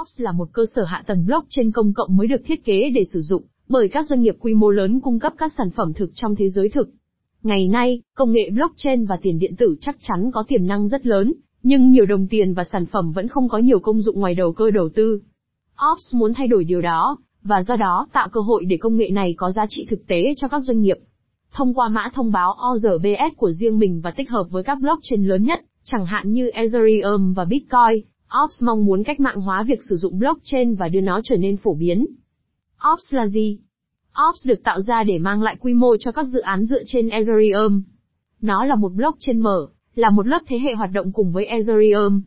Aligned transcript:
Ops 0.00 0.20
là 0.20 0.32
một 0.32 0.48
cơ 0.52 0.64
sở 0.76 0.82
hạ 0.84 1.04
tầng 1.06 1.26
blockchain 1.26 1.70
công 1.72 1.92
cộng 1.94 2.16
mới 2.16 2.26
được 2.26 2.40
thiết 2.44 2.64
kế 2.64 2.90
để 2.94 3.04
sử 3.12 3.20
dụng 3.20 3.42
bởi 3.68 3.88
các 3.88 4.06
doanh 4.06 4.20
nghiệp 4.22 4.36
quy 4.40 4.54
mô 4.54 4.70
lớn 4.70 5.00
cung 5.00 5.18
cấp 5.18 5.32
các 5.38 5.52
sản 5.58 5.70
phẩm 5.70 5.92
thực 5.92 6.10
trong 6.14 6.34
thế 6.34 6.48
giới 6.48 6.68
thực. 6.68 6.88
Ngày 7.42 7.68
nay, 7.68 8.02
công 8.14 8.32
nghệ 8.32 8.50
blockchain 8.50 9.06
và 9.06 9.18
tiền 9.22 9.38
điện 9.38 9.56
tử 9.56 9.76
chắc 9.80 9.96
chắn 10.02 10.30
có 10.30 10.44
tiềm 10.48 10.66
năng 10.66 10.88
rất 10.88 11.06
lớn, 11.06 11.32
nhưng 11.62 11.90
nhiều 11.90 12.06
đồng 12.06 12.26
tiền 12.26 12.54
và 12.54 12.64
sản 12.72 12.86
phẩm 12.86 13.12
vẫn 13.12 13.28
không 13.28 13.48
có 13.48 13.58
nhiều 13.58 13.80
công 13.80 14.00
dụng 14.00 14.20
ngoài 14.20 14.34
đầu 14.34 14.52
cơ 14.52 14.70
đầu 14.70 14.88
tư. 14.94 15.20
Ops 15.92 16.14
muốn 16.14 16.34
thay 16.34 16.48
đổi 16.48 16.64
điều 16.64 16.80
đó, 16.80 17.16
và 17.42 17.62
do 17.62 17.76
đó 17.76 18.06
tạo 18.12 18.28
cơ 18.32 18.40
hội 18.40 18.64
để 18.64 18.76
công 18.76 18.96
nghệ 18.96 19.10
này 19.10 19.34
có 19.36 19.52
giá 19.52 19.62
trị 19.68 19.86
thực 19.90 20.06
tế 20.06 20.34
cho 20.36 20.48
các 20.48 20.60
doanh 20.60 20.80
nghiệp. 20.80 20.96
Thông 21.52 21.74
qua 21.74 21.88
mã 21.88 22.10
thông 22.14 22.32
báo 22.32 22.56
ORBS 22.72 23.36
của 23.36 23.52
riêng 23.52 23.78
mình 23.78 24.00
và 24.00 24.10
tích 24.10 24.30
hợp 24.30 24.46
với 24.50 24.62
các 24.62 24.78
blockchain 24.80 25.24
lớn 25.24 25.42
nhất, 25.42 25.60
chẳng 25.84 26.06
hạn 26.06 26.32
như 26.32 26.50
Ethereum 26.50 27.34
và 27.34 27.44
Bitcoin, 27.44 28.11
Ops 28.44 28.62
mong 28.62 28.84
muốn 28.84 29.04
cách 29.04 29.20
mạng 29.20 29.40
hóa 29.40 29.62
việc 29.62 29.80
sử 29.88 29.96
dụng 29.96 30.18
blockchain 30.18 30.74
và 30.74 30.88
đưa 30.88 31.00
nó 31.00 31.20
trở 31.24 31.36
nên 31.36 31.56
phổ 31.56 31.74
biến. 31.74 32.06
Ops 32.92 33.14
là 33.14 33.26
gì? 33.26 33.58
Ops 34.28 34.46
được 34.46 34.62
tạo 34.64 34.80
ra 34.80 35.04
để 35.04 35.18
mang 35.18 35.42
lại 35.42 35.56
quy 35.60 35.74
mô 35.74 35.96
cho 35.96 36.12
các 36.12 36.26
dự 36.26 36.40
án 36.40 36.64
dựa 36.64 36.82
trên 36.86 37.08
Ethereum. 37.08 37.82
Nó 38.40 38.64
là 38.64 38.74
một 38.74 38.92
blockchain 38.92 39.40
mở, 39.40 39.68
là 39.94 40.10
một 40.10 40.26
lớp 40.26 40.42
thế 40.46 40.58
hệ 40.58 40.74
hoạt 40.74 40.90
động 40.92 41.12
cùng 41.12 41.32
với 41.32 41.46
Ethereum. 41.46 42.22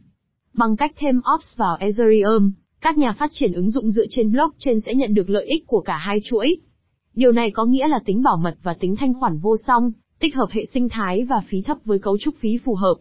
Bằng 0.53 0.75
cách 0.75 0.91
thêm 0.97 1.21
Ops 1.35 1.57
vào 1.57 1.77
Ethereum, 1.79 2.51
các 2.81 2.97
nhà 2.97 3.13
phát 3.13 3.29
triển 3.33 3.53
ứng 3.53 3.69
dụng 3.69 3.89
dựa 3.89 4.05
trên 4.09 4.31
blockchain 4.31 4.79
sẽ 4.79 4.95
nhận 4.95 5.13
được 5.13 5.29
lợi 5.29 5.45
ích 5.45 5.67
của 5.67 5.81
cả 5.81 5.97
hai 5.97 6.21
chuỗi. 6.23 6.57
Điều 7.13 7.31
này 7.31 7.51
có 7.51 7.65
nghĩa 7.65 7.87
là 7.87 7.99
tính 8.05 8.23
bảo 8.23 8.37
mật 8.37 8.57
và 8.63 8.73
tính 8.73 8.95
thanh 8.95 9.13
khoản 9.13 9.37
vô 9.37 9.55
song, 9.67 9.91
tích 10.19 10.35
hợp 10.35 10.49
hệ 10.51 10.65
sinh 10.65 10.89
thái 10.89 11.23
và 11.23 11.41
phí 11.47 11.61
thấp 11.61 11.77
với 11.85 11.99
cấu 11.99 12.17
trúc 12.17 12.35
phí 12.35 12.57
phù 12.57 12.75
hợp. 12.75 12.95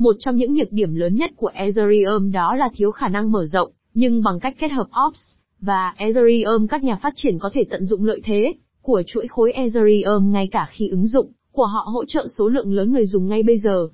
Một 0.00 0.16
trong 0.18 0.36
những 0.36 0.54
nhược 0.54 0.72
điểm 0.72 0.94
lớn 0.94 1.14
nhất 1.14 1.30
của 1.36 1.50
Ethereum 1.54 2.32
đó 2.32 2.54
là 2.54 2.68
thiếu 2.74 2.90
khả 2.90 3.08
năng 3.08 3.32
mở 3.32 3.44
rộng, 3.46 3.70
nhưng 3.94 4.22
bằng 4.22 4.40
cách 4.40 4.54
kết 4.58 4.72
hợp 4.72 4.86
Ops 5.06 5.20
và 5.60 5.94
Ethereum 5.96 6.66
các 6.66 6.84
nhà 6.84 6.98
phát 7.02 7.12
triển 7.16 7.38
có 7.38 7.50
thể 7.54 7.64
tận 7.70 7.84
dụng 7.84 8.04
lợi 8.04 8.20
thế 8.24 8.54
của 8.82 9.02
chuỗi 9.06 9.26
khối 9.28 9.52
Ethereum 9.52 10.30
ngay 10.30 10.48
cả 10.52 10.66
khi 10.70 10.88
ứng 10.88 11.06
dụng 11.06 11.32
của 11.52 11.66
họ 11.66 11.86
hỗ 11.92 12.04
trợ 12.04 12.26
số 12.38 12.48
lượng 12.48 12.72
lớn 12.72 12.92
người 12.92 13.06
dùng 13.06 13.28
ngay 13.28 13.42
bây 13.42 13.58
giờ. 13.58 13.88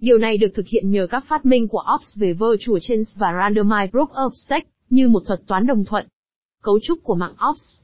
Điều 0.00 0.18
này 0.18 0.38
được 0.38 0.48
thực 0.54 0.66
hiện 0.66 0.90
nhờ 0.90 1.06
các 1.10 1.24
phát 1.28 1.46
minh 1.46 1.68
của 1.68 1.84
Ops 1.94 2.16
về 2.16 2.32
Virtual 2.32 2.78
Chains 2.80 3.16
và 3.16 3.26
Randomized 3.26 3.90
Proof 3.90 4.06
of 4.06 4.30
Stake, 4.46 4.66
như 4.90 5.08
một 5.08 5.22
thuật 5.26 5.40
toán 5.46 5.66
đồng 5.66 5.84
thuận. 5.84 6.06
Cấu 6.62 6.78
trúc 6.82 6.98
của 7.02 7.14
mạng 7.14 7.34
Ops 7.50 7.80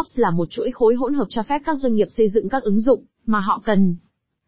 Ops 0.00 0.18
là 0.18 0.30
một 0.30 0.50
chuỗi 0.50 0.70
khối 0.70 0.94
hỗn 0.94 1.14
hợp 1.14 1.26
cho 1.28 1.42
phép 1.42 1.62
các 1.66 1.78
doanh 1.78 1.94
nghiệp 1.94 2.08
xây 2.16 2.28
dựng 2.28 2.48
các 2.48 2.62
ứng 2.62 2.80
dụng 2.80 3.04
mà 3.26 3.40
họ 3.40 3.62
cần. 3.64 3.96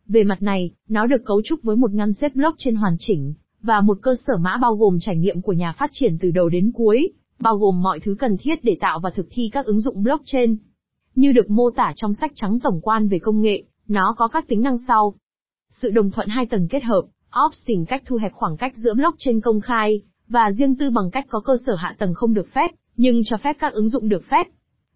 Về 0.09 0.25
mặt 0.25 0.43
này, 0.43 0.71
nó 0.89 1.07
được 1.07 1.25
cấu 1.25 1.43
trúc 1.45 1.63
với 1.63 1.77
một 1.77 1.93
ngăn 1.93 2.13
xếp 2.13 2.35
blockchain 2.35 2.77
hoàn 2.77 2.97
chỉnh 2.99 3.35
và 3.63 3.81
một 3.81 3.99
cơ 4.03 4.15
sở 4.27 4.37
mã 4.41 4.57
bao 4.63 4.75
gồm 4.75 4.99
trải 5.01 5.17
nghiệm 5.17 5.43
của 5.43 5.53
nhà 5.53 5.73
phát 5.73 5.91
triển 5.93 6.19
từ 6.21 6.31
đầu 6.31 6.49
đến 6.49 6.73
cuối, 6.75 7.13
bao 7.41 7.57
gồm 7.57 7.83
mọi 7.83 8.01
thứ 8.01 8.17
cần 8.19 8.37
thiết 8.37 8.65
để 8.65 8.77
tạo 8.81 9.01
và 9.03 9.11
thực 9.11 9.27
thi 9.31 9.51
các 9.53 9.67
ứng 9.67 9.81
dụng 9.81 10.03
blockchain. 10.03 10.57
Như 11.15 11.33
được 11.33 11.51
mô 11.51 11.71
tả 11.71 11.93
trong 11.97 12.15
sách 12.15 12.33
trắng 12.35 12.59
tổng 12.63 12.81
quan 12.81 13.09
về 13.09 13.19
công 13.19 13.41
nghệ, 13.41 13.65
nó 13.89 14.15
có 14.19 14.29
các 14.29 14.49
tính 14.49 14.63
năng 14.63 14.79
sau. 14.89 15.15
Sự 15.71 15.91
đồng 15.91 16.11
thuận 16.11 16.29
hai 16.29 16.47
tầng 16.47 16.69
kết 16.69 16.85
hợp, 16.85 17.03
Ops 17.47 17.67
tìm 17.67 17.85
cách 17.85 18.03
thu 18.07 18.17
hẹp 18.17 18.33
khoảng 18.33 18.57
cách 18.57 18.73
giữa 18.77 18.95
blockchain 18.95 19.41
công 19.41 19.61
khai 19.61 20.01
và 20.29 20.53
riêng 20.53 20.77
tư 20.77 20.91
bằng 20.91 21.11
cách 21.11 21.25
có 21.29 21.41
cơ 21.41 21.57
sở 21.67 21.75
hạ 21.75 21.97
tầng 21.99 22.15
không 22.15 22.35
được 22.35 22.49
phép, 22.53 22.71
nhưng 22.97 23.21
cho 23.25 23.37
phép 23.37 23.57
các 23.59 23.73
ứng 23.73 23.89
dụng 23.89 24.09
được 24.09 24.25
phép. 24.31 24.47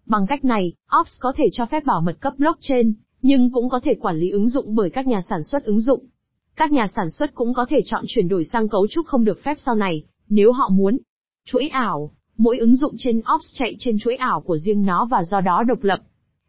Bằng 0.05 0.25
cách 0.29 0.45
này, 0.45 0.73
Ops 0.99 1.19
có 1.19 1.33
thể 1.35 1.45
cho 1.51 1.65
phép 1.65 1.85
bảo 1.85 2.01
mật 2.01 2.17
cấp 2.19 2.33
blockchain, 2.37 2.93
nhưng 3.21 3.51
cũng 3.51 3.69
có 3.69 3.79
thể 3.79 3.95
quản 3.95 4.17
lý 4.17 4.29
ứng 4.29 4.49
dụng 4.49 4.75
bởi 4.75 4.89
các 4.89 5.07
nhà 5.07 5.21
sản 5.29 5.43
xuất 5.43 5.63
ứng 5.63 5.79
dụng. 5.79 6.05
Các 6.55 6.71
nhà 6.71 6.87
sản 6.95 7.09
xuất 7.09 7.33
cũng 7.33 7.53
có 7.53 7.65
thể 7.69 7.81
chọn 7.85 8.03
chuyển 8.07 8.27
đổi 8.27 8.43
sang 8.43 8.69
cấu 8.69 8.87
trúc 8.87 9.05
không 9.05 9.23
được 9.23 9.43
phép 9.43 9.57
sau 9.65 9.75
này, 9.75 10.03
nếu 10.29 10.51
họ 10.51 10.69
muốn. 10.69 10.97
Chuỗi 11.45 11.67
ảo, 11.67 12.11
mỗi 12.37 12.57
ứng 12.57 12.75
dụng 12.75 12.95
trên 12.97 13.17
Ops 13.17 13.45
chạy 13.53 13.75
trên 13.79 13.99
chuỗi 13.99 14.15
ảo 14.15 14.41
của 14.41 14.57
riêng 14.57 14.85
nó 14.85 15.07
và 15.11 15.23
do 15.23 15.41
đó 15.41 15.63
độc 15.67 15.83
lập. 15.83 15.99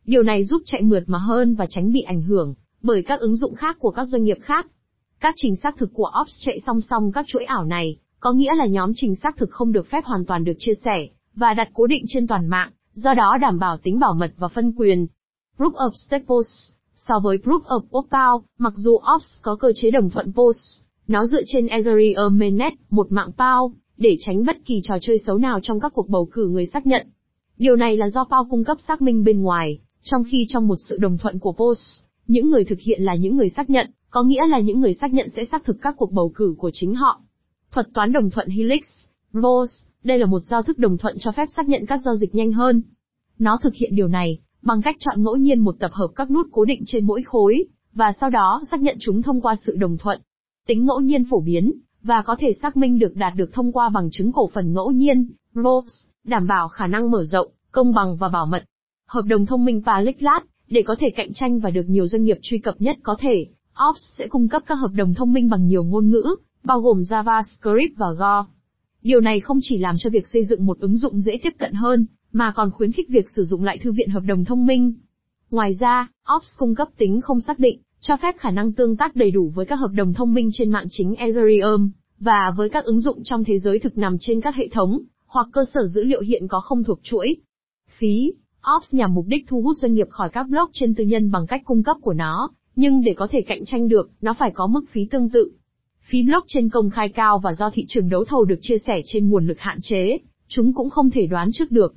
Điều 0.04 0.22
này 0.22 0.44
giúp 0.44 0.62
chạy 0.64 0.82
mượt 0.82 1.02
mà 1.06 1.18
hơn 1.18 1.54
và 1.54 1.66
tránh 1.66 1.92
bị 1.92 2.00
ảnh 2.00 2.22
hưởng 2.22 2.54
bởi 2.82 3.02
các 3.02 3.20
ứng 3.20 3.36
dụng 3.36 3.54
khác 3.54 3.76
của 3.78 3.90
các 3.90 4.04
doanh 4.04 4.22
nghiệp 4.22 4.38
khác. 4.40 4.66
Các 5.20 5.34
trình 5.36 5.56
xác 5.56 5.76
thực 5.78 5.90
của 5.94 6.10
Ops 6.20 6.32
chạy 6.40 6.60
song 6.66 6.80
song 6.80 7.12
các 7.12 7.26
chuỗi 7.28 7.44
ảo 7.44 7.64
này, 7.64 7.96
có 8.20 8.32
nghĩa 8.32 8.54
là 8.56 8.66
nhóm 8.66 8.92
trình 8.94 9.14
xác 9.16 9.36
thực 9.36 9.50
không 9.50 9.72
được 9.72 9.86
phép 9.90 10.04
hoàn 10.04 10.24
toàn 10.24 10.44
được 10.44 10.52
chia 10.58 10.74
sẻ 10.84 11.08
và 11.34 11.54
đặt 11.54 11.68
cố 11.74 11.86
định 11.86 12.04
trên 12.08 12.26
toàn 12.26 12.48
mạng, 12.48 12.70
do 12.94 13.14
đó 13.14 13.36
đảm 13.40 13.58
bảo 13.58 13.78
tính 13.78 13.98
bảo 13.98 14.14
mật 14.14 14.32
và 14.36 14.48
phân 14.48 14.72
quyền. 14.76 15.06
Group 15.58 15.74
of 15.74 15.90
Staples. 15.94 16.70
So 16.94 17.14
với 17.22 17.38
group 17.38 17.62
of 17.62 17.80
Opal, 17.98 18.46
mặc 18.58 18.72
dù 18.76 18.98
Ops 19.14 19.42
có 19.42 19.56
cơ 19.56 19.72
chế 19.76 19.90
đồng 19.90 20.10
thuận 20.10 20.32
POS, 20.32 20.56
nó 21.08 21.26
dựa 21.26 21.42
trên 21.46 21.66
Ethereum 21.66 22.38
Mainnet, 22.38 22.72
một 22.90 23.12
mạng 23.12 23.30
POW, 23.36 23.72
để 23.96 24.16
tránh 24.20 24.44
bất 24.44 24.56
kỳ 24.64 24.80
trò 24.84 24.94
chơi 25.00 25.18
xấu 25.26 25.38
nào 25.38 25.60
trong 25.62 25.80
các 25.80 25.92
cuộc 25.94 26.08
bầu 26.08 26.28
cử 26.32 26.48
người 26.48 26.66
xác 26.66 26.86
nhận. 26.86 27.06
Điều 27.58 27.76
này 27.76 27.96
là 27.96 28.08
do 28.08 28.24
POW 28.24 28.48
cung 28.50 28.64
cấp 28.64 28.78
xác 28.88 29.02
minh 29.02 29.24
bên 29.24 29.42
ngoài, 29.42 29.78
trong 30.02 30.24
khi 30.30 30.46
trong 30.48 30.68
một 30.68 30.76
sự 30.76 30.96
đồng 30.96 31.18
thuận 31.18 31.38
của 31.38 31.52
POS, 31.52 32.00
những 32.26 32.50
người 32.50 32.64
thực 32.64 32.80
hiện 32.80 33.02
là 33.02 33.14
những 33.14 33.36
người 33.36 33.48
xác 33.48 33.70
nhận, 33.70 33.90
có 34.10 34.22
nghĩa 34.22 34.46
là 34.46 34.58
những 34.60 34.80
người 34.80 34.94
xác 34.94 35.12
nhận 35.12 35.28
sẽ 35.30 35.44
xác 35.44 35.64
thực 35.64 35.76
các 35.82 35.94
cuộc 35.98 36.12
bầu 36.12 36.32
cử 36.34 36.54
của 36.58 36.70
chính 36.72 36.94
họ. 36.94 37.20
Thuật 37.70 37.86
toán 37.94 38.12
đồng 38.12 38.30
thuận 38.30 38.48
Helix, 38.48 38.82
ROS, 39.32 39.70
đây 40.04 40.18
là 40.18 40.26
một 40.26 40.40
giao 40.40 40.62
thức 40.62 40.78
đồng 40.78 40.98
thuận 40.98 41.16
cho 41.20 41.32
phép 41.32 41.48
xác 41.56 41.68
nhận 41.68 41.86
các 41.86 42.00
giao 42.04 42.16
dịch 42.16 42.34
nhanh 42.34 42.52
hơn. 42.52 42.82
Nó 43.38 43.58
thực 43.62 43.74
hiện 43.74 43.96
điều 43.96 44.08
này, 44.08 44.38
bằng 44.62 44.82
cách 44.82 44.96
chọn 44.98 45.22
ngẫu 45.22 45.36
nhiên 45.36 45.58
một 45.58 45.76
tập 45.78 45.90
hợp 45.92 46.08
các 46.16 46.30
nút 46.30 46.46
cố 46.52 46.64
định 46.64 46.82
trên 46.86 47.06
mỗi 47.06 47.22
khối, 47.22 47.64
và 47.94 48.12
sau 48.20 48.30
đó 48.30 48.62
xác 48.70 48.80
nhận 48.80 48.96
chúng 49.00 49.22
thông 49.22 49.40
qua 49.40 49.54
sự 49.66 49.76
đồng 49.76 49.98
thuận. 49.98 50.20
Tính 50.66 50.84
ngẫu 50.84 51.00
nhiên 51.00 51.24
phổ 51.30 51.40
biến, 51.40 51.72
và 52.02 52.22
có 52.22 52.36
thể 52.38 52.52
xác 52.62 52.76
minh 52.76 52.98
được 52.98 53.16
đạt 53.16 53.32
được 53.36 53.52
thông 53.52 53.72
qua 53.72 53.88
bằng 53.88 54.08
chứng 54.12 54.32
cổ 54.32 54.50
phần 54.54 54.72
ngẫu 54.72 54.90
nhiên, 54.90 55.30
ROPS, 55.54 56.04
đảm 56.24 56.46
bảo 56.46 56.68
khả 56.68 56.86
năng 56.86 57.10
mở 57.10 57.24
rộng, 57.24 57.48
công 57.70 57.94
bằng 57.94 58.16
và 58.16 58.28
bảo 58.28 58.46
mật. 58.46 58.64
Hợp 59.08 59.22
đồng 59.22 59.46
thông 59.46 59.64
minh 59.64 59.82
Paliklat, 59.86 60.42
để 60.68 60.82
có 60.82 60.96
thể 60.98 61.10
cạnh 61.10 61.32
tranh 61.34 61.60
và 61.60 61.70
được 61.70 61.84
nhiều 61.88 62.06
doanh 62.06 62.24
nghiệp 62.24 62.38
truy 62.42 62.58
cập 62.58 62.80
nhất 62.80 62.96
có 63.02 63.16
thể, 63.18 63.46
Ops 63.88 64.00
sẽ 64.18 64.26
cung 64.26 64.48
cấp 64.48 64.62
các 64.66 64.74
hợp 64.74 64.90
đồng 64.94 65.14
thông 65.14 65.32
minh 65.32 65.48
bằng 65.48 65.66
nhiều 65.66 65.84
ngôn 65.84 66.10
ngữ, 66.10 66.34
bao 66.64 66.80
gồm 66.80 66.98
JavaScript 66.98 67.94
và 67.96 68.12
Go. 68.18 68.46
Điều 69.02 69.20
này 69.20 69.40
không 69.40 69.58
chỉ 69.62 69.78
làm 69.78 69.96
cho 69.98 70.10
việc 70.10 70.28
xây 70.28 70.44
dựng 70.44 70.66
một 70.66 70.78
ứng 70.80 70.96
dụng 70.96 71.20
dễ 71.20 71.32
tiếp 71.42 71.52
cận 71.58 71.72
hơn, 71.72 72.06
mà 72.32 72.52
còn 72.56 72.70
khuyến 72.70 72.92
khích 72.92 73.08
việc 73.08 73.30
sử 73.30 73.44
dụng 73.44 73.64
lại 73.64 73.78
thư 73.78 73.92
viện 73.92 74.08
hợp 74.08 74.22
đồng 74.26 74.44
thông 74.44 74.66
minh. 74.66 74.94
Ngoài 75.50 75.74
ra, 75.74 76.08
Ops 76.36 76.48
cung 76.56 76.74
cấp 76.74 76.88
tính 76.98 77.20
không 77.20 77.40
xác 77.40 77.58
định, 77.58 77.80
cho 78.00 78.16
phép 78.22 78.34
khả 78.38 78.50
năng 78.50 78.72
tương 78.72 78.96
tác 78.96 79.16
đầy 79.16 79.30
đủ 79.30 79.52
với 79.54 79.66
các 79.66 79.76
hợp 79.76 79.90
đồng 79.94 80.14
thông 80.14 80.34
minh 80.34 80.50
trên 80.52 80.70
mạng 80.70 80.86
chính 80.90 81.14
Ethereum, 81.14 81.90
và 82.18 82.52
với 82.56 82.68
các 82.68 82.84
ứng 82.84 83.00
dụng 83.00 83.24
trong 83.24 83.44
thế 83.44 83.58
giới 83.58 83.78
thực 83.78 83.98
nằm 83.98 84.16
trên 84.20 84.40
các 84.40 84.54
hệ 84.54 84.68
thống, 84.68 85.00
hoặc 85.26 85.46
cơ 85.52 85.64
sở 85.74 85.86
dữ 85.86 86.04
liệu 86.04 86.20
hiện 86.20 86.48
có 86.48 86.60
không 86.60 86.84
thuộc 86.84 86.98
chuỗi. 87.02 87.36
Phí 87.98 88.32
Ops 88.76 88.94
nhằm 88.94 89.14
mục 89.14 89.24
đích 89.28 89.44
thu 89.48 89.62
hút 89.62 89.76
doanh 89.78 89.92
nghiệp 89.92 90.08
khỏi 90.10 90.28
các 90.28 90.48
blockchain 90.48 90.94
tư 90.94 91.04
nhân 91.04 91.30
bằng 91.30 91.46
cách 91.46 91.62
cung 91.64 91.82
cấp 91.82 91.96
của 92.00 92.12
nó, 92.12 92.50
nhưng 92.76 93.04
để 93.04 93.14
có 93.16 93.28
thể 93.30 93.40
cạnh 93.40 93.64
tranh 93.64 93.88
được, 93.88 94.10
nó 94.20 94.34
phải 94.38 94.50
có 94.54 94.66
mức 94.66 94.84
phí 94.90 95.04
tương 95.04 95.30
tự. 95.30 95.52
Phí 96.02 96.22
blockchain 96.22 96.68
công 96.68 96.90
khai 96.90 97.08
cao 97.08 97.38
và 97.38 97.54
do 97.54 97.70
thị 97.70 97.84
trường 97.88 98.08
đấu 98.08 98.24
thầu 98.24 98.44
được 98.44 98.58
chia 98.60 98.78
sẻ 98.78 99.00
trên 99.06 99.28
nguồn 99.28 99.46
lực 99.46 99.60
hạn 99.60 99.78
chế, 99.82 100.18
chúng 100.48 100.72
cũng 100.72 100.90
không 100.90 101.10
thể 101.10 101.26
đoán 101.26 101.52
trước 101.52 101.70
được. 101.70 101.94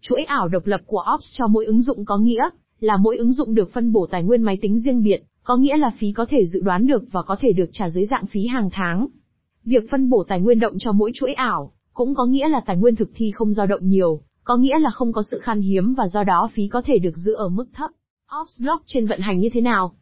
Chuỗi 0.00 0.24
ảo 0.24 0.48
độc 0.48 0.66
lập 0.66 0.80
của 0.86 1.04
Ops 1.14 1.24
cho 1.32 1.46
mỗi 1.46 1.64
ứng 1.64 1.82
dụng 1.82 2.04
có 2.04 2.18
nghĩa 2.18 2.48
là 2.80 2.96
mỗi 2.96 3.16
ứng 3.16 3.32
dụng 3.32 3.54
được 3.54 3.72
phân 3.72 3.92
bổ 3.92 4.06
tài 4.10 4.22
nguyên 4.22 4.42
máy 4.42 4.58
tính 4.62 4.78
riêng 4.78 5.02
biệt, 5.02 5.22
có 5.42 5.56
nghĩa 5.56 5.76
là 5.76 5.90
phí 5.98 6.12
có 6.12 6.26
thể 6.28 6.46
dự 6.46 6.60
đoán 6.60 6.86
được 6.86 7.02
và 7.12 7.22
có 7.22 7.36
thể 7.40 7.52
được 7.52 7.68
trả 7.72 7.90
dưới 7.90 8.04
dạng 8.06 8.26
phí 8.26 8.46
hàng 8.46 8.68
tháng. 8.72 9.06
Việc 9.64 9.90
phân 9.90 10.10
bổ 10.10 10.24
tài 10.28 10.40
nguyên 10.40 10.60
động 10.60 10.74
cho 10.78 10.92
mỗi 10.92 11.10
chuỗi 11.14 11.32
ảo, 11.32 11.72
cũng 11.92 12.14
có 12.14 12.26
nghĩa 12.26 12.48
là 12.48 12.60
tài 12.66 12.76
nguyên 12.76 12.96
thực 12.96 13.10
thi 13.14 13.30
không 13.30 13.52
dao 13.52 13.66
động 13.66 13.88
nhiều, 13.88 14.20
có 14.44 14.56
nghĩa 14.56 14.78
là 14.78 14.90
không 14.90 15.12
có 15.12 15.22
sự 15.30 15.38
khan 15.38 15.60
hiếm 15.60 15.94
và 15.94 16.08
do 16.08 16.24
đó 16.24 16.50
phí 16.52 16.68
có 16.68 16.82
thể 16.82 16.98
được 16.98 17.16
giữ 17.16 17.32
ở 17.32 17.48
mức 17.48 17.66
thấp. 17.74 17.90
Ops 18.40 18.60
blockchain 18.62 19.06
vận 19.06 19.20
hành 19.20 19.38
như 19.38 19.48
thế 19.52 19.60
nào? 19.60 19.94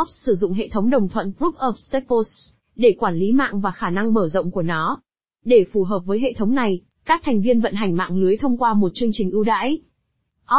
Ops 0.00 0.12
sử 0.26 0.34
dụng 0.34 0.52
hệ 0.52 0.68
thống 0.68 0.90
đồng 0.90 1.08
thuận 1.08 1.32
Proof 1.38 1.52
of 1.52 1.72
Staples 1.72 2.52
để 2.76 2.96
quản 2.98 3.14
lý 3.14 3.32
mạng 3.32 3.60
và 3.60 3.70
khả 3.70 3.90
năng 3.90 4.14
mở 4.14 4.28
rộng 4.28 4.50
của 4.50 4.62
nó. 4.62 5.00
Để 5.44 5.64
phù 5.72 5.84
hợp 5.84 6.00
với 6.06 6.20
hệ 6.20 6.32
thống 6.32 6.54
này, 6.54 6.80
các 7.08 7.20
thành 7.24 7.40
viên 7.40 7.60
vận 7.60 7.74
hành 7.74 7.96
mạng 7.96 8.16
lưới 8.16 8.36
thông 8.36 8.56
qua 8.56 8.74
một 8.74 8.90
chương 8.94 9.10
trình 9.12 9.30
ưu 9.30 9.44
đãi. 9.44 9.78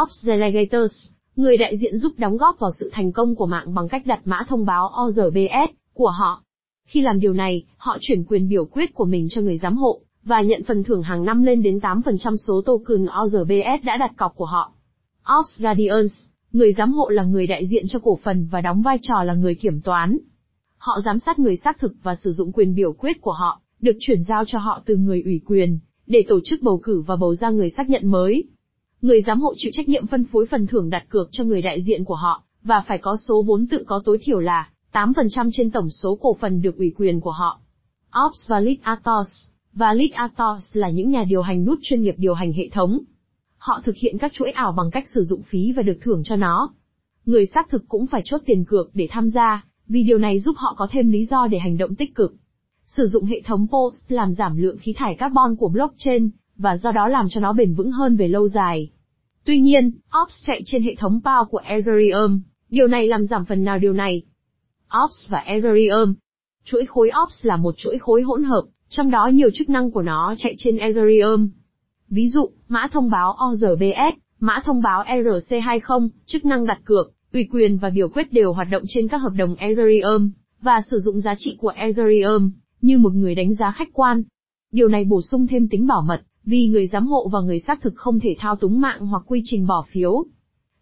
Ops 0.02 0.24
Delegators, 0.24 1.08
người 1.36 1.56
đại 1.56 1.76
diện 1.76 1.96
giúp 1.96 2.12
đóng 2.16 2.36
góp 2.36 2.58
vào 2.58 2.70
sự 2.80 2.90
thành 2.92 3.12
công 3.12 3.34
của 3.34 3.46
mạng 3.46 3.74
bằng 3.74 3.88
cách 3.88 4.06
đặt 4.06 4.20
mã 4.24 4.44
thông 4.48 4.66
báo 4.66 4.90
ORBS 5.02 5.70
của 5.94 6.10
họ. 6.10 6.42
Khi 6.86 7.00
làm 7.00 7.20
điều 7.20 7.32
này, 7.32 7.64
họ 7.76 7.96
chuyển 8.00 8.24
quyền 8.24 8.48
biểu 8.48 8.64
quyết 8.64 8.94
của 8.94 9.04
mình 9.04 9.26
cho 9.30 9.40
người 9.40 9.58
giám 9.58 9.76
hộ, 9.76 10.00
và 10.24 10.40
nhận 10.40 10.62
phần 10.64 10.84
thưởng 10.84 11.02
hàng 11.02 11.24
năm 11.24 11.42
lên 11.42 11.62
đến 11.62 11.78
8% 11.78 12.36
số 12.36 12.62
token 12.66 13.06
ORBS 13.24 13.84
đã 13.84 13.96
đặt 13.96 14.10
cọc 14.16 14.36
của 14.36 14.46
họ. 14.46 14.72
Ops 15.38 15.60
Guardians, 15.60 16.12
người 16.52 16.72
giám 16.72 16.92
hộ 16.92 17.08
là 17.08 17.22
người 17.22 17.46
đại 17.46 17.66
diện 17.66 17.84
cho 17.88 17.98
cổ 17.98 18.18
phần 18.22 18.48
và 18.50 18.60
đóng 18.60 18.82
vai 18.82 18.98
trò 19.02 19.22
là 19.22 19.34
người 19.34 19.54
kiểm 19.54 19.80
toán. 19.80 20.18
Họ 20.78 21.00
giám 21.04 21.18
sát 21.18 21.38
người 21.38 21.56
xác 21.56 21.78
thực 21.78 21.92
và 22.02 22.14
sử 22.14 22.32
dụng 22.32 22.52
quyền 22.52 22.74
biểu 22.74 22.92
quyết 22.92 23.20
của 23.20 23.32
họ, 23.32 23.60
được 23.80 23.96
chuyển 24.00 24.24
giao 24.24 24.44
cho 24.44 24.58
họ 24.58 24.82
từ 24.86 24.96
người 24.96 25.22
ủy 25.22 25.40
quyền, 25.46 25.78
để 26.10 26.24
tổ 26.28 26.40
chức 26.44 26.62
bầu 26.62 26.80
cử 26.82 27.00
và 27.00 27.16
bầu 27.16 27.34
ra 27.34 27.50
người 27.50 27.70
xác 27.70 27.90
nhận 27.90 28.10
mới. 28.10 28.44
Người 29.02 29.22
giám 29.22 29.40
hộ 29.40 29.54
chịu 29.56 29.72
trách 29.74 29.88
nhiệm 29.88 30.06
phân 30.06 30.24
phối 30.24 30.46
phần 30.46 30.66
thưởng 30.66 30.90
đặt 30.90 31.04
cược 31.08 31.28
cho 31.32 31.44
người 31.44 31.62
đại 31.62 31.82
diện 31.82 32.04
của 32.04 32.14
họ, 32.14 32.42
và 32.62 32.82
phải 32.88 32.98
có 32.98 33.16
số 33.28 33.42
vốn 33.42 33.66
tự 33.66 33.84
có 33.86 34.02
tối 34.04 34.18
thiểu 34.22 34.38
là 34.38 34.70
8% 34.92 35.50
trên 35.52 35.70
tổng 35.70 35.90
số 35.90 36.18
cổ 36.20 36.36
phần 36.40 36.62
được 36.62 36.76
ủy 36.76 36.92
quyền 36.96 37.20
của 37.20 37.30
họ. 37.30 37.60
Ops 38.26 38.48
Validators 38.48 39.48
và 39.72 39.92
Lead 39.92 40.10
Atos 40.12 40.76
là 40.76 40.90
những 40.90 41.10
nhà 41.10 41.24
điều 41.28 41.42
hành 41.42 41.64
nút 41.64 41.78
chuyên 41.82 42.02
nghiệp 42.02 42.14
điều 42.18 42.34
hành 42.34 42.52
hệ 42.52 42.68
thống. 42.68 42.98
Họ 43.56 43.80
thực 43.84 43.96
hiện 43.96 44.18
các 44.18 44.32
chuỗi 44.32 44.50
ảo 44.50 44.72
bằng 44.72 44.90
cách 44.90 45.08
sử 45.14 45.22
dụng 45.22 45.42
phí 45.42 45.72
và 45.72 45.82
được 45.82 45.98
thưởng 46.02 46.22
cho 46.24 46.36
nó. 46.36 46.72
Người 47.26 47.46
xác 47.46 47.68
thực 47.70 47.88
cũng 47.88 48.06
phải 48.06 48.22
chốt 48.24 48.40
tiền 48.46 48.64
cược 48.64 48.90
để 48.94 49.08
tham 49.10 49.30
gia, 49.30 49.64
vì 49.88 50.02
điều 50.02 50.18
này 50.18 50.38
giúp 50.38 50.56
họ 50.56 50.74
có 50.78 50.88
thêm 50.90 51.10
lý 51.10 51.26
do 51.26 51.46
để 51.46 51.58
hành 51.58 51.78
động 51.78 51.94
tích 51.94 52.14
cực. 52.14 52.34
Sử 52.96 53.06
dụng 53.06 53.24
hệ 53.24 53.40
thống 53.44 53.66
POS 53.70 53.94
làm 54.08 54.34
giảm 54.34 54.56
lượng 54.56 54.78
khí 54.78 54.94
thải 54.96 55.14
carbon 55.14 55.56
của 55.56 55.68
blockchain, 55.68 56.30
và 56.56 56.76
do 56.76 56.92
đó 56.92 57.08
làm 57.08 57.26
cho 57.30 57.40
nó 57.40 57.52
bền 57.52 57.74
vững 57.74 57.90
hơn 57.90 58.16
về 58.16 58.28
lâu 58.28 58.48
dài. 58.48 58.90
Tuy 59.44 59.60
nhiên, 59.60 59.90
Ops 60.22 60.46
chạy 60.46 60.62
trên 60.64 60.82
hệ 60.82 60.94
thống 60.94 61.20
POW 61.24 61.44
của 61.44 61.58
Ethereum, 61.64 62.40
điều 62.70 62.86
này 62.86 63.06
làm 63.06 63.26
giảm 63.26 63.44
phần 63.44 63.64
nào 63.64 63.78
điều 63.78 63.92
này. 63.92 64.22
Ops 65.04 65.28
và 65.28 65.38
Ethereum 65.38 66.14
Chuỗi 66.64 66.86
khối 66.86 67.10
Ops 67.22 67.46
là 67.46 67.56
một 67.56 67.74
chuỗi 67.78 67.98
khối 67.98 68.22
hỗn 68.22 68.44
hợp, 68.44 68.64
trong 68.88 69.10
đó 69.10 69.26
nhiều 69.26 69.48
chức 69.54 69.68
năng 69.68 69.90
của 69.90 70.02
nó 70.02 70.34
chạy 70.38 70.54
trên 70.58 70.76
Ethereum. 70.76 71.48
Ví 72.08 72.28
dụ, 72.28 72.50
mã 72.68 72.88
thông 72.92 73.10
báo 73.10 73.36
ORBS, 73.50 74.18
mã 74.40 74.62
thông 74.64 74.82
báo 74.82 75.04
ERC20, 75.04 76.08
chức 76.26 76.44
năng 76.44 76.66
đặt 76.66 76.80
cược, 76.84 77.12
ủy 77.32 77.48
quyền 77.52 77.78
và 77.78 77.90
biểu 77.90 78.08
quyết 78.08 78.32
đều 78.32 78.52
hoạt 78.52 78.68
động 78.70 78.82
trên 78.88 79.08
các 79.08 79.18
hợp 79.18 79.32
đồng 79.36 79.54
Ethereum, 79.54 80.30
và 80.60 80.80
sử 80.90 80.98
dụng 80.98 81.20
giá 81.20 81.34
trị 81.38 81.56
của 81.60 81.68
Ethereum, 81.68 82.50
như 82.80 82.98
một 82.98 83.14
người 83.14 83.34
đánh 83.34 83.54
giá 83.54 83.70
khách 83.70 83.88
quan. 83.92 84.22
Điều 84.72 84.88
này 84.88 85.04
bổ 85.04 85.22
sung 85.22 85.46
thêm 85.46 85.68
tính 85.68 85.86
bảo 85.86 86.02
mật, 86.02 86.22
vì 86.44 86.66
người 86.66 86.86
giám 86.86 87.06
hộ 87.06 87.28
và 87.28 87.40
người 87.40 87.60
xác 87.60 87.82
thực 87.82 87.92
không 87.96 88.20
thể 88.20 88.36
thao 88.38 88.56
túng 88.56 88.80
mạng 88.80 89.06
hoặc 89.06 89.22
quy 89.26 89.40
trình 89.44 89.66
bỏ 89.66 89.84
phiếu. 89.90 90.24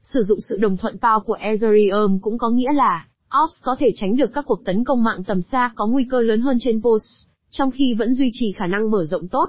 Sử 0.03 0.21
dụng 0.23 0.41
sự 0.41 0.57
đồng 0.57 0.77
thuận 0.77 0.99
PAO 0.99 1.21
của 1.21 1.33
Ethereum 1.33 2.19
cũng 2.19 2.39
có 2.39 2.51
nghĩa 2.51 2.73
là, 2.73 3.07
Ops 3.45 3.55
có 3.63 3.77
thể 3.79 3.91
tránh 3.95 4.17
được 4.17 4.31
các 4.35 4.45
cuộc 4.47 4.65
tấn 4.65 4.85
công 4.85 5.05
mạng 5.05 5.25
tầm 5.27 5.43
xa 5.43 5.73
có 5.77 5.87
nguy 5.87 6.07
cơ 6.11 6.21
lớn 6.21 6.41
hơn 6.41 6.57
trên 6.61 6.83
POS, 6.83 7.03
trong 7.51 7.71
khi 7.71 7.95
vẫn 7.95 8.15
duy 8.15 8.31
trì 8.33 8.53
khả 8.53 8.67
năng 8.67 8.91
mở 8.91 9.05
rộng 9.05 9.29
tốt. 9.29 9.49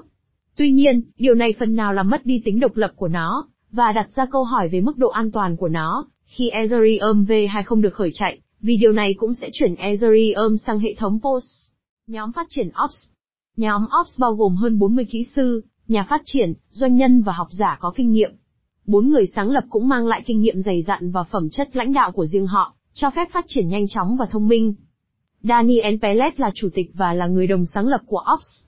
Tuy 0.56 0.72
nhiên, 0.72 1.02
điều 1.16 1.34
này 1.34 1.54
phần 1.58 1.74
nào 1.74 1.92
làm 1.92 2.10
mất 2.10 2.26
đi 2.26 2.42
tính 2.44 2.60
độc 2.60 2.76
lập 2.76 2.92
của 2.96 3.08
nó, 3.08 3.48
và 3.72 3.92
đặt 3.92 4.08
ra 4.14 4.26
câu 4.26 4.44
hỏi 4.44 4.68
về 4.68 4.80
mức 4.80 4.96
độ 4.96 5.08
an 5.08 5.30
toàn 5.30 5.56
của 5.56 5.68
nó, 5.68 6.06
khi 6.26 6.50
Ethereum 6.50 7.24
V2 7.24 7.62
không 7.64 7.80
được 7.80 7.94
khởi 7.94 8.10
chạy, 8.14 8.40
vì 8.60 8.76
điều 8.76 8.92
này 8.92 9.14
cũng 9.14 9.34
sẽ 9.34 9.50
chuyển 9.52 9.74
Ethereum 9.74 10.56
sang 10.66 10.78
hệ 10.78 10.94
thống 10.94 11.18
POS. 11.22 11.44
Nhóm 12.10 12.32
phát 12.32 12.46
triển 12.48 12.68
Ops 12.84 13.08
Nhóm 13.56 13.86
Ops 14.00 14.20
bao 14.20 14.34
gồm 14.34 14.56
hơn 14.56 14.78
40 14.78 15.04
kỹ 15.10 15.24
sư, 15.24 15.62
nhà 15.88 16.06
phát 16.08 16.20
triển, 16.24 16.52
doanh 16.70 16.96
nhân 16.96 17.22
và 17.22 17.32
học 17.32 17.48
giả 17.50 17.76
có 17.80 17.92
kinh 17.96 18.12
nghiệm. 18.12 18.30
Bốn 18.86 19.08
người 19.08 19.26
sáng 19.26 19.50
lập 19.50 19.64
cũng 19.70 19.88
mang 19.88 20.06
lại 20.06 20.22
kinh 20.26 20.40
nghiệm 20.40 20.60
dày 20.62 20.82
dặn 20.82 21.10
và 21.10 21.22
phẩm 21.22 21.50
chất 21.50 21.76
lãnh 21.76 21.92
đạo 21.92 22.12
của 22.12 22.26
riêng 22.26 22.46
họ, 22.46 22.74
cho 22.92 23.10
phép 23.10 23.28
phát 23.32 23.44
triển 23.48 23.68
nhanh 23.68 23.88
chóng 23.88 24.16
và 24.16 24.26
thông 24.26 24.48
minh. 24.48 24.74
Daniel 25.42 25.94
Pellet 26.02 26.40
là 26.40 26.50
chủ 26.54 26.68
tịch 26.74 26.90
và 26.94 27.12
là 27.12 27.26
người 27.26 27.46
đồng 27.46 27.66
sáng 27.66 27.88
lập 27.88 28.00
của 28.06 28.24
Ops. 28.34 28.64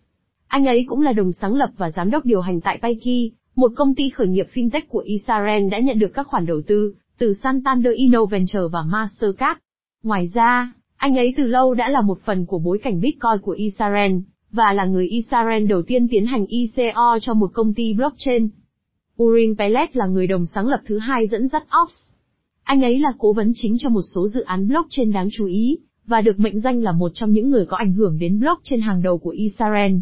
Anh 0.46 0.66
ấy 0.66 0.84
cũng 0.88 1.00
là 1.00 1.12
đồng 1.12 1.32
sáng 1.32 1.54
lập 1.54 1.70
và 1.76 1.90
giám 1.90 2.10
đốc 2.10 2.24
điều 2.24 2.40
hành 2.40 2.60
tại 2.60 2.78
Payki, 2.82 3.32
một 3.56 3.72
công 3.76 3.94
ty 3.94 4.08
khởi 4.08 4.26
nghiệp 4.26 4.48
fintech 4.54 4.82
của 4.88 5.02
Israel 5.06 5.68
đã 5.68 5.78
nhận 5.78 5.98
được 5.98 6.10
các 6.14 6.26
khoản 6.26 6.46
đầu 6.46 6.62
tư 6.66 6.94
từ 7.18 7.34
Santander 7.34 7.94
Innoventure 7.94 8.68
và 8.72 8.82
Mastercard. 8.82 9.58
Ngoài 10.02 10.26
ra, 10.34 10.72
anh 11.02 11.16
ấy 11.16 11.34
từ 11.36 11.46
lâu 11.46 11.74
đã 11.74 11.88
là 11.88 12.00
một 12.00 12.18
phần 12.24 12.46
của 12.46 12.58
bối 12.58 12.78
cảnh 12.82 13.00
Bitcoin 13.00 13.38
của 13.42 13.52
Israel, 13.52 14.12
và 14.52 14.72
là 14.72 14.84
người 14.84 15.08
Israel 15.08 15.66
đầu 15.66 15.82
tiên 15.82 16.08
tiến 16.10 16.26
hành 16.26 16.46
ICO 16.46 17.18
cho 17.22 17.34
một 17.34 17.50
công 17.54 17.74
ty 17.74 17.94
blockchain. 17.94 18.48
Urin 19.22 19.56
Pellet 19.58 19.96
là 19.96 20.06
người 20.06 20.26
đồng 20.26 20.46
sáng 20.46 20.66
lập 20.66 20.80
thứ 20.86 20.98
hai 20.98 21.26
dẫn 21.26 21.48
dắt 21.48 21.62
Ox. 21.82 21.92
Anh 22.62 22.84
ấy 22.84 22.98
là 22.98 23.12
cố 23.18 23.32
vấn 23.32 23.52
chính 23.54 23.76
cho 23.78 23.88
một 23.88 24.00
số 24.14 24.28
dự 24.28 24.40
án 24.40 24.68
blockchain 24.68 25.12
đáng 25.12 25.28
chú 25.32 25.46
ý, 25.46 25.78
và 26.06 26.20
được 26.20 26.40
mệnh 26.40 26.60
danh 26.60 26.82
là 26.82 26.92
một 26.92 27.10
trong 27.14 27.32
những 27.32 27.50
người 27.50 27.66
có 27.66 27.76
ảnh 27.76 27.92
hưởng 27.92 28.18
đến 28.18 28.40
blockchain 28.40 28.80
hàng 28.80 29.02
đầu 29.02 29.18
của 29.18 29.30
Israel. 29.30 29.92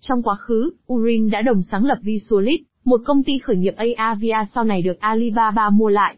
Trong 0.00 0.22
quá 0.22 0.34
khứ, 0.34 0.70
Urin 0.92 1.30
đã 1.30 1.42
đồng 1.42 1.62
sáng 1.62 1.84
lập 1.84 1.98
Visualit, 2.02 2.60
một 2.84 3.00
công 3.04 3.22
ty 3.22 3.38
khởi 3.38 3.56
nghiệp 3.56 3.74
Aavia 3.96 4.36
sau 4.54 4.64
này 4.64 4.82
được 4.82 5.00
Alibaba 5.00 5.70
mua 5.70 5.88
lại. 5.88 6.16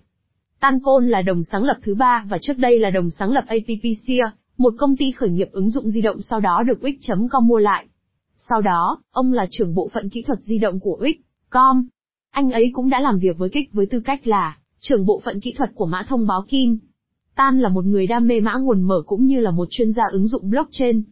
Tancon 0.65 1.07
là 1.09 1.23
đồng 1.23 1.43
sáng 1.43 1.65
lập 1.65 1.77
thứ 1.83 1.95
ba 1.95 2.25
và 2.29 2.39
trước 2.43 2.59
đây 2.59 2.79
là 2.79 2.91
đồng 2.91 3.11
sáng 3.11 3.33
lập 3.33 3.45
AppPcia, 3.47 4.25
một 4.59 4.75
công 4.79 4.97
ty 4.97 5.11
khởi 5.11 5.31
nghiệp 5.31 5.49
ứng 5.53 5.71
dụng 5.71 5.91
di 5.91 6.01
động 6.01 6.23
sau 6.23 6.41
đó 6.41 6.63
được 6.67 6.79
Wix.com 6.83 7.47
mua 7.47 7.59
lại. 7.59 7.87
Sau 8.37 8.61
đó, 8.61 9.03
ông 9.11 9.33
là 9.33 9.47
trưởng 9.51 9.75
bộ 9.75 9.91
phận 9.95 10.09
kỹ 10.09 10.23
thuật 10.23 10.39
di 10.43 10.59
động 10.59 10.81
của 10.81 10.99
Wix.com. 11.01 11.85
Anh 12.31 12.51
ấy 12.51 12.71
cũng 12.73 12.91
đã 12.91 13.01
làm 13.01 13.19
việc 13.19 13.39
với 13.39 13.49
Kik 13.49 13.73
với 13.73 13.87
tư 13.87 14.01
cách 14.05 14.27
là 14.27 14.59
trưởng 14.81 15.07
bộ 15.07 15.21
phận 15.25 15.41
kỹ 15.41 15.55
thuật 15.59 15.71
của 15.75 15.87
mã 15.87 16.03
thông 16.09 16.27
báo 16.27 16.45
Kin. 16.49 16.79
Tan 17.35 17.61
là 17.61 17.69
một 17.69 17.85
người 17.85 18.07
đam 18.07 18.27
mê 18.27 18.41
mã 18.41 18.55
nguồn 18.55 18.83
mở 18.83 19.03
cũng 19.07 19.27
như 19.27 19.41
là 19.41 19.51
một 19.51 19.69
chuyên 19.71 19.93
gia 19.93 20.03
ứng 20.13 20.29
dụng 20.29 20.51
blockchain. 20.51 21.03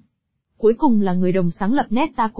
Cuối 0.57 0.75
cùng 0.79 1.01
là 1.01 1.13
người 1.15 1.33
đồng 1.33 1.51
sáng 1.51 1.75
lập 1.75 1.87
Neta 1.91 2.31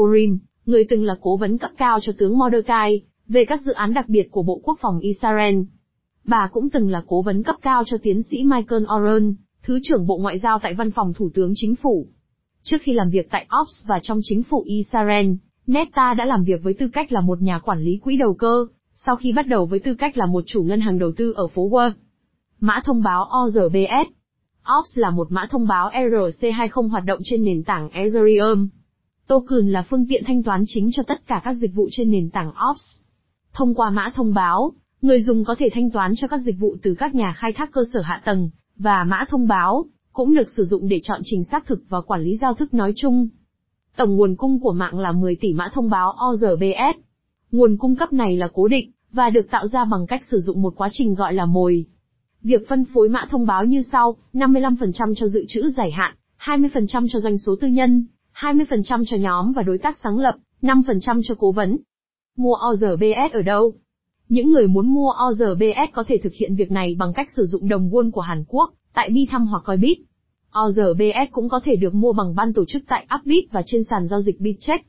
người 0.67 0.85
từng 0.91 1.05
là 1.05 1.17
cố 1.21 1.37
vấn 1.37 1.59
cấp 1.59 1.71
cao 1.77 1.99
cho 2.03 2.13
tướng 2.19 2.39
Mordecai, 2.39 3.01
về 3.29 3.45
các 3.45 3.61
dự 3.63 3.73
án 3.73 3.95
đặc 3.95 4.09
biệt 4.09 4.29
của 4.31 4.43
Bộ 4.43 4.61
Quốc 4.65 4.79
phòng 4.81 4.99
Israel. 5.01 5.55
Bà 6.25 6.49
cũng 6.53 6.71
từng 6.71 6.91
là 6.91 7.03
cố 7.07 7.23
vấn 7.23 7.43
cấp 7.43 7.57
cao 7.63 7.83
cho 7.87 7.97
tiến 8.03 8.23
sĩ 8.23 8.45
Michael 8.45 8.85
Oren, 8.97 9.35
Thứ 9.63 9.79
trưởng 9.83 10.07
Bộ 10.07 10.19
Ngoại 10.19 10.39
giao 10.39 10.59
tại 10.63 10.75
Văn 10.75 10.91
phòng 10.91 11.13
Thủ 11.13 11.31
tướng 11.35 11.53
Chính 11.55 11.77
phủ. 11.77 12.07
Trước 12.63 12.77
khi 12.81 12.93
làm 12.93 13.11
việc 13.11 13.29
tại 13.31 13.47
Ops 13.61 13.87
và 13.87 14.01
trong 14.03 14.19
chính 14.23 14.43
phủ 14.43 14.63
Israel, 14.67 15.27
Netta 15.67 16.15
đã 16.15 16.25
làm 16.25 16.45
việc 16.45 16.63
với 16.63 16.75
tư 16.75 16.89
cách 16.93 17.13
là 17.13 17.21
một 17.21 17.43
nhà 17.43 17.59
quản 17.59 17.81
lý 17.81 17.99
quỹ 18.03 18.17
đầu 18.17 18.35
cơ, 18.35 18.67
sau 18.95 19.17
khi 19.17 19.33
bắt 19.33 19.47
đầu 19.47 19.67
với 19.67 19.79
tư 19.79 19.95
cách 19.95 20.17
là 20.17 20.27
một 20.27 20.45
chủ 20.47 20.63
ngân 20.63 20.81
hàng 20.81 20.99
đầu 20.99 21.13
tư 21.17 21.33
ở 21.37 21.47
phố 21.47 21.69
Wall. 21.71 21.93
Mã 22.61 22.81
thông 22.85 23.03
báo 23.03 23.29
ORBS 23.45 24.13
Ops 24.79 24.99
là 24.99 25.11
một 25.11 25.33
mã 25.33 25.47
thông 25.51 25.67
báo 25.67 25.91
ERC20 25.91 26.89
hoạt 26.89 27.05
động 27.05 27.19
trên 27.25 27.45
nền 27.45 27.63
tảng 27.63 27.91
Ethereum. 27.91 28.69
Token 29.27 29.73
là 29.73 29.83
phương 29.83 30.07
tiện 30.09 30.23
thanh 30.27 30.43
toán 30.43 30.63
chính 30.67 30.91
cho 30.93 31.03
tất 31.03 31.27
cả 31.27 31.41
các 31.45 31.55
dịch 31.55 31.75
vụ 31.75 31.89
trên 31.91 32.11
nền 32.11 32.31
tảng 32.31 32.53
Ops. 32.71 33.01
Thông 33.53 33.75
qua 33.75 33.91
mã 33.91 34.11
thông 34.15 34.35
báo, 34.35 34.73
người 35.03 35.23
dùng 35.23 35.45
có 35.45 35.55
thể 35.59 35.69
thanh 35.73 35.91
toán 35.91 36.13
cho 36.17 36.29
các 36.29 36.39
dịch 36.39 36.59
vụ 36.59 36.77
từ 36.83 36.95
các 36.95 37.15
nhà 37.15 37.33
khai 37.33 37.53
thác 37.53 37.73
cơ 37.73 37.81
sở 37.93 38.01
hạ 38.01 38.23
tầng, 38.25 38.51
và 38.77 39.05
mã 39.05 39.25
thông 39.29 39.49
báo, 39.49 39.85
cũng 40.13 40.35
được 40.35 40.51
sử 40.57 40.65
dụng 40.65 40.89
để 40.89 41.01
chọn 41.03 41.21
trình 41.25 41.45
xác 41.45 41.67
thực 41.67 41.83
và 41.89 42.01
quản 42.01 42.23
lý 42.23 42.37
giao 42.37 42.55
thức 42.55 42.75
nói 42.75 42.93
chung. 42.97 43.29
Tổng 43.97 44.17
nguồn 44.17 44.37
cung 44.37 44.61
của 44.61 44.73
mạng 44.73 44.99
là 44.99 45.13
10 45.13 45.37
tỷ 45.37 45.53
mã 45.53 45.69
thông 45.73 45.91
báo 45.91 46.15
ORBS. 46.31 46.99
Nguồn 47.53 47.77
cung 47.77 47.97
cấp 47.97 48.13
này 48.13 48.37
là 48.37 48.49
cố 48.55 48.69
định, 48.69 48.91
và 49.13 49.31
được 49.31 49.51
tạo 49.51 49.67
ra 49.67 49.85
bằng 49.85 50.07
cách 50.07 50.23
sử 50.31 50.39
dụng 50.39 50.63
một 50.63 50.75
quá 50.77 50.89
trình 50.93 51.15
gọi 51.15 51.35
là 51.35 51.47
mồi. 51.47 51.87
Việc 52.43 52.69
phân 52.69 52.85
phối 52.95 53.09
mã 53.09 53.27
thông 53.31 53.47
báo 53.47 53.65
như 53.65 53.83
sau, 53.93 54.17
55% 54.33 55.15
cho 55.17 55.27
dự 55.27 55.45
trữ 55.49 55.71
dài 55.77 55.91
hạn, 55.91 56.15
20% 56.39 57.07
cho 57.13 57.21
doanh 57.21 57.39
số 57.39 57.57
tư 57.61 57.69
nhân, 57.69 58.07
20% 58.35 59.05
cho 59.07 59.17
nhóm 59.17 59.53
và 59.53 59.63
đối 59.63 59.79
tác 59.79 59.99
sáng 60.03 60.19
lập, 60.19 60.35
5% 60.63 61.21
cho 61.25 61.35
cố 61.39 61.53
vấn. 61.53 61.79
Mua 62.37 62.57
ORBS 62.71 63.33
ở 63.33 63.43
đâu? 63.43 63.75
Những 64.33 64.51
người 64.51 64.67
muốn 64.67 64.95
mua 64.95 65.13
ORBS 65.29 65.93
có 65.93 66.05
thể 66.07 66.19
thực 66.23 66.33
hiện 66.35 66.57
việc 66.57 66.71
này 66.71 66.97
bằng 66.99 67.13
cách 67.13 67.29
sử 67.37 67.45
dụng 67.45 67.69
đồng 67.69 67.91
won 67.91 68.11
của 68.11 68.21
Hàn 68.21 68.45
Quốc, 68.49 68.73
tại 68.95 69.11
Bithumb 69.11 69.49
hoặc 69.49 69.63
Coinbit. 69.67 69.99
ORBS 70.65 71.33
cũng 71.33 71.49
có 71.49 71.61
thể 71.65 71.77
được 71.77 71.95
mua 71.95 72.13
bằng 72.13 72.35
ban 72.35 72.53
tổ 72.53 72.65
chức 72.65 72.83
tại 72.89 73.07
Upbit 73.15 73.45
và 73.53 73.63
trên 73.67 73.85
sàn 73.85 74.07
giao 74.07 74.21
dịch 74.21 74.41
Bitcheck. 74.41 74.87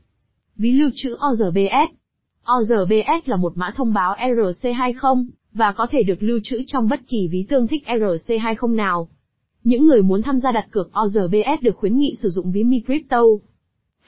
Ví 0.56 0.72
lưu 0.72 0.90
trữ 0.94 1.16
ORBS 1.30 1.90
ORBS 2.52 3.28
là 3.28 3.36
một 3.36 3.52
mã 3.56 3.70
thông 3.76 3.92
báo 3.92 4.14
ERC20, 4.18 5.26
và 5.52 5.72
có 5.72 5.86
thể 5.90 6.02
được 6.02 6.22
lưu 6.22 6.40
trữ 6.44 6.62
trong 6.66 6.88
bất 6.88 7.00
kỳ 7.08 7.28
ví 7.28 7.46
tương 7.48 7.66
thích 7.66 7.82
ERC20 7.86 8.74
nào. 8.74 9.08
Những 9.64 9.86
người 9.86 10.02
muốn 10.02 10.22
tham 10.22 10.38
gia 10.38 10.52
đặt 10.52 10.66
cược 10.70 10.90
ORBS 11.04 11.62
được 11.62 11.76
khuyến 11.76 11.98
nghị 11.98 12.14
sử 12.22 12.28
dụng 12.28 12.52
ví 12.52 12.64
Mi 12.64 12.80
Crypto. 12.86 13.22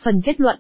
Phần 0.02 0.20
kết 0.24 0.40
luận 0.40 0.58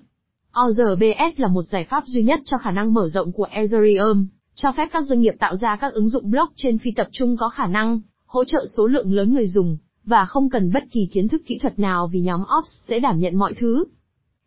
ORBS 0.66 1.40
là 1.40 1.48
một 1.48 1.62
giải 1.62 1.86
pháp 1.90 2.04
duy 2.06 2.22
nhất 2.22 2.40
cho 2.44 2.58
khả 2.58 2.70
năng 2.70 2.94
mở 2.94 3.08
rộng 3.08 3.32
của 3.32 3.46
Ethereum 3.50 4.26
cho 4.58 4.72
phép 4.76 4.88
các 4.92 5.04
doanh 5.06 5.20
nghiệp 5.20 5.34
tạo 5.38 5.56
ra 5.56 5.76
các 5.76 5.92
ứng 5.92 6.08
dụng 6.08 6.30
blockchain 6.30 6.78
phi 6.78 6.90
tập 6.90 7.08
trung 7.12 7.36
có 7.36 7.48
khả 7.48 7.66
năng 7.66 8.00
hỗ 8.26 8.44
trợ 8.44 8.66
số 8.76 8.86
lượng 8.86 9.12
lớn 9.12 9.34
người 9.34 9.46
dùng 9.46 9.76
và 10.04 10.24
không 10.24 10.50
cần 10.50 10.72
bất 10.72 10.82
kỳ 10.90 11.08
kiến 11.12 11.28
thức 11.28 11.42
kỹ 11.46 11.58
thuật 11.58 11.78
nào 11.78 12.08
vì 12.12 12.20
nhóm 12.20 12.40
Ops 12.58 12.68
sẽ 12.88 12.98
đảm 12.98 13.18
nhận 13.18 13.36
mọi 13.36 13.54
thứ. 13.54 13.84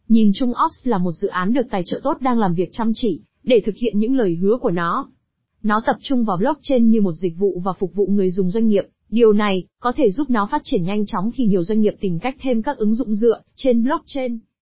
Nhìn 0.08 0.32
chung 0.36 0.54
Ops 0.66 0.88
là 0.88 0.98
một 0.98 1.12
dự 1.12 1.28
án 1.28 1.54
được 1.54 1.68
tài 1.72 1.84
trợ 1.86 2.00
tốt 2.04 2.18
đang 2.22 2.40
làm 2.40 2.54
việc 2.54 2.70
chăm 2.72 2.92
chỉ 2.96 3.22
để 3.44 3.62
thực 3.66 3.76
hiện 3.76 4.00
những 4.00 4.16
lời 4.16 4.36
hứa 4.42 4.58
của 4.62 4.72
nó. 4.72 5.10
Nó 5.64 5.82
tập 5.86 5.96
trung 6.02 6.26
vào 6.26 6.38
blockchain 6.38 6.90
như 6.90 7.02
một 7.02 7.14
dịch 7.14 7.38
vụ 7.38 7.62
và 7.66 7.74
phục 7.74 7.94
vụ 7.94 8.08
người 8.08 8.32
dùng 8.32 8.52
doanh 8.52 8.68
nghiệp. 8.68 8.84
Điều 9.10 9.34
này 9.34 9.64
có 9.80 9.92
thể 9.96 10.12
giúp 10.12 10.30
nó 10.30 10.48
phát 10.52 10.62
triển 10.64 10.84
nhanh 10.84 11.06
chóng 11.06 11.32
khi 11.32 11.46
nhiều 11.46 11.64
doanh 11.64 11.82
nghiệp 11.82 11.94
tìm 12.00 12.20
cách 12.20 12.36
thêm 12.42 12.62
các 12.62 12.78
ứng 12.78 12.96
dụng 12.96 13.14
dựa 13.14 13.42
trên 13.56 13.84
blockchain. 13.84 14.40